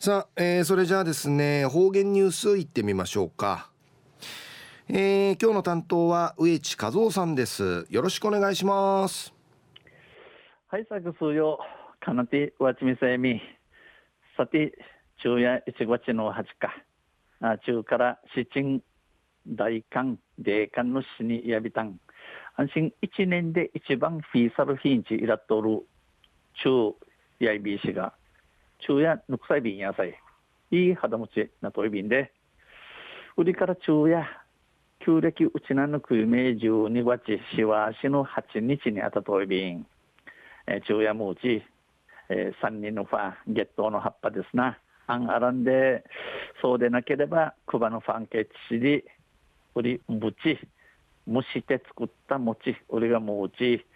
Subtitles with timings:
[0.00, 3.68] さあ、えー、それじゃあですね方言ニュースいってみましょうか、
[4.86, 7.84] えー、今日の担当は植地和夫さんです。
[7.90, 9.34] よろしくお願いします。
[10.68, 11.58] はいさくすよ
[11.98, 13.42] かなてわちみさえみ。
[14.36, 14.78] さて
[15.16, 16.68] 昼夜1月の8日
[17.40, 18.80] あ中から七鎮
[19.48, 21.98] 大寒霊寒の死にやびたん。
[22.54, 25.82] 安心1年で一番フィーサルヒンチイラっとる
[26.62, 26.94] 中
[27.40, 28.12] やいびしが
[28.86, 30.14] 中やぬくさいびんやさい
[30.70, 32.32] い肌持ちなといびんで
[33.36, 34.26] 売りから中や
[35.04, 39.86] 旧暦うちなぬくめ12月しわしの8日にあたといびん、
[40.66, 41.62] え中やもうち、
[42.28, 44.78] えー、3人のファン月頭の葉っぱですな。
[45.06, 46.04] あんあらんで
[46.60, 49.04] そうでなければクバのファンケチで
[49.74, 50.58] 売りぶち
[51.26, 53.86] 蒸して作った餅俺がもうち、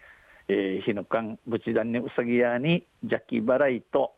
[0.47, 4.13] えー、日の間ぶちだんにうさぎ屋に邪気払いと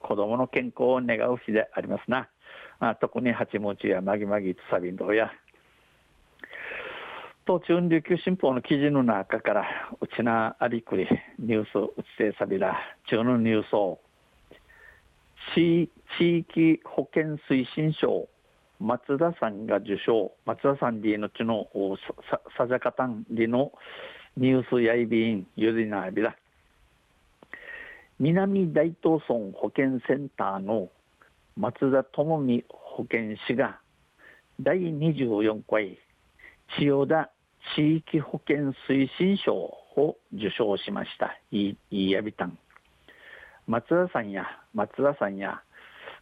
[0.00, 2.28] 子供の健康を願う日でありますな。
[2.78, 5.30] あ特に八文字やまぎまぎつさびんどや。
[7.46, 9.64] と中琉球新報の記事の中から
[10.00, 11.06] うちなありくり
[11.38, 12.76] ニュースうちてさびら
[13.08, 14.00] 中のニュースを
[15.54, 15.88] 地
[16.18, 18.28] 域保健推進賞
[18.80, 21.68] 松田さんが受賞松田さんリーのちの
[22.58, 23.72] さじゃかたんりの
[24.36, 26.36] ニュースやいびんゆりなあびら
[28.18, 30.88] 南大東村保健センターの
[31.54, 33.78] 松田智美保健師が
[34.58, 35.98] 第24回
[36.78, 37.30] 千代田
[37.76, 41.38] 地域保健推進賞を受賞しました。
[41.50, 42.56] いいやびたん。
[43.66, 45.60] 松田さんや松田さんや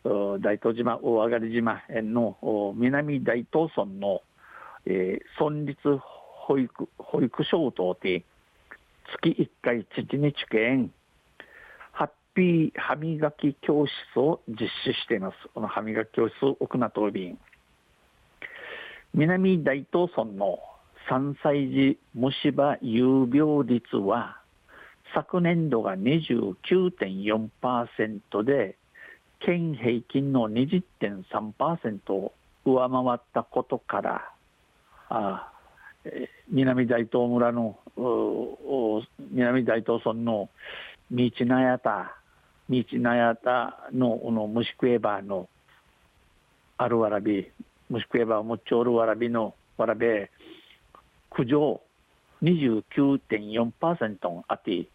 [0.02, 4.22] 大東島大上島の南大東村の、
[4.86, 8.24] えー、村立保育保育所を通って
[9.22, 10.90] 月1回父日券
[12.34, 15.36] ピ歯磨き教室を実施しています。
[15.54, 17.38] この歯磨き教室、奥名東便。
[19.14, 20.58] 南大東村の
[21.08, 24.40] 3歳児虫歯有病率は、
[25.14, 28.76] 昨年度が29.4%で、
[29.38, 32.32] 県平均の20.3%を
[32.64, 34.32] 上回ったことから、
[35.08, 35.52] あ
[36.48, 37.78] 南大東村の
[39.30, 40.48] 南大東村の
[41.12, 42.16] 道なやた
[42.70, 45.48] 道なやたのの虫食えばの
[46.78, 47.50] あるわらび
[47.90, 50.30] 虫食えばもっちょるわらびのわらべ
[51.30, 51.80] 苦情
[52.42, 54.86] 29.4%あって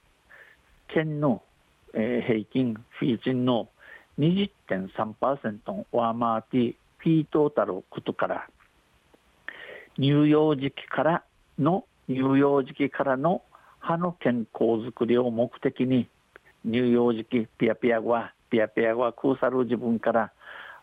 [0.87, 1.41] 県の、
[1.93, 3.69] えー、平均フィーチンの
[4.17, 8.47] 20.3%上回ってフィートータルことから
[9.95, 11.23] 乳幼児期から
[11.57, 13.41] の乳幼児期からの
[13.79, 16.07] 歯の健康づくりを目的に
[16.65, 20.31] 乳幼児期ピアピアはピアピアは空さる自分から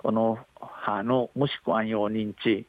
[0.02, 2.66] この歯のもしくは用認知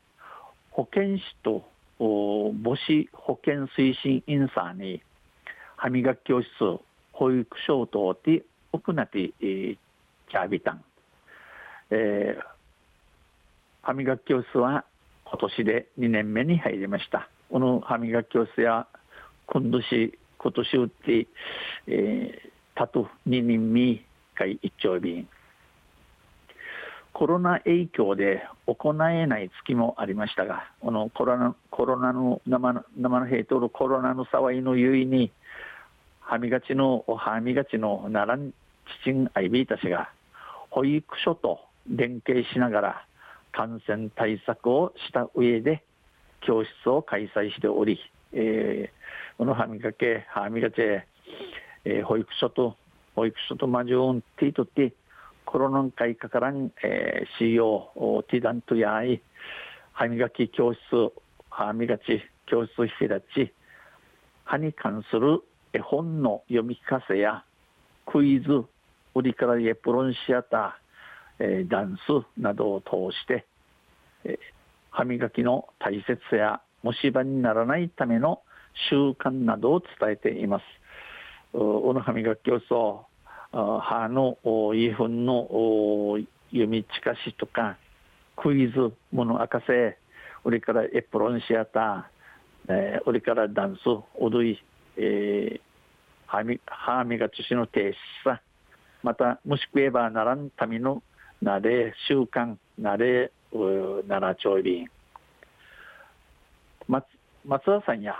[0.71, 1.63] 保健師と
[1.99, 5.01] 母子保健推進員さんに
[5.75, 6.47] 歯磨き教室
[7.13, 10.83] 保育所等で行ってチャービタン、
[11.91, 12.43] えー、
[13.81, 14.83] 歯磨き教室は
[15.25, 17.29] 今年で2年目に入りました。
[17.49, 18.87] この歯磨き教室や
[19.47, 21.27] 今年今年打って、
[21.87, 24.05] えーたと2人み
[24.35, 25.27] 会一丁便
[27.11, 35.31] コロナ影響で行えない月もありましたがこのコロナコロナの生の生の兵とるコロナの騒ぎのゆいに
[36.19, 38.51] はみがちのはみがちの奈良
[39.03, 40.11] 父んアイビーたちが
[40.69, 41.59] 保育所と
[41.89, 43.05] 連携しながら
[43.51, 45.83] 感染対策をした上で
[46.41, 47.99] 教室を開催しており、
[48.33, 50.75] えー、このはみがけはみがち
[51.89, 52.75] えー、保育所と
[53.15, 54.91] 保育所とマジオンティートティ
[55.45, 59.21] コロナ禍からん、えー、CO ティダントやい
[59.93, 60.79] 歯磨き教室
[61.49, 63.53] 歯磨き教室ひだち
[64.43, 67.45] 歯に関する絵本の読み聞かせや
[68.05, 68.65] クイズ
[69.15, 73.45] 売りからエプロンシアター、えー、ダンスなどを通して、
[74.25, 74.37] えー、
[74.91, 78.41] 歯磨きの大切さや虫歯にならないための
[78.89, 80.63] 習慣などを伝えています。
[81.53, 82.67] おの歯磨き教室
[83.51, 84.37] 歯の
[84.75, 85.47] イフンの
[86.51, 87.77] 読み近しとか
[88.35, 89.97] クイズもの明かせ
[90.43, 93.79] それからエプロンシアター、えー、それからダンス
[94.19, 94.63] 踊り、
[94.95, 95.61] えー、
[96.25, 98.41] 歯歯磨きしの停止さ
[99.03, 101.01] またもしくえばならんための
[101.41, 104.89] なれ習慣なれ奈良町便
[106.87, 107.05] 松
[107.45, 108.13] 松田さんや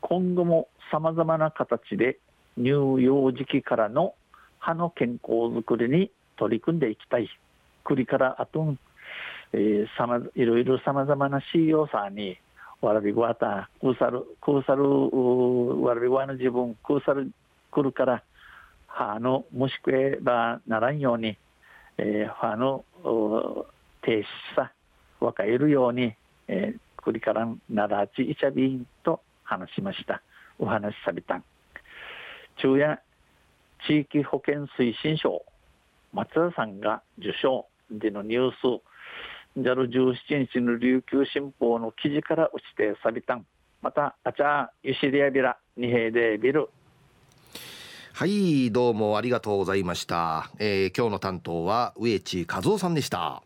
[0.00, 2.18] 今後もさまざまな形で
[2.56, 4.14] 乳幼児期からの
[4.58, 7.28] 歯の健康づくりに取り組んでいきたい
[7.84, 8.74] くりからあと、
[9.52, 12.38] えー、さまいろいろさまざまな CEO さんに
[12.80, 14.84] わらびごわたくうさるくうさる
[15.82, 17.30] わらびごわの自分くうさる
[17.70, 18.22] くるから
[18.86, 21.36] 歯のもしくえばならんように、
[21.98, 22.84] えー、歯の
[24.02, 24.24] 停止
[24.54, 24.72] さ
[25.20, 26.14] 若いるように、
[26.48, 30.22] えー、くりからならちいちゃびんと話しました。
[30.58, 31.36] お話しさびた。
[31.36, 31.44] ん
[32.56, 33.00] 昼夜
[33.86, 35.44] 地域保健推進賞。
[36.12, 37.66] 松田さんが受賞。
[37.90, 38.82] でのニュース。
[39.56, 43.34] JAL17 日の琉球新報の記事から落ちてさびた。
[43.36, 43.46] ん
[43.82, 46.70] またあちゃゆしりやびら二平でビル。
[48.14, 53.43] はいどうもありがとうございました、えー、今日の担当は植地和夫さんでした。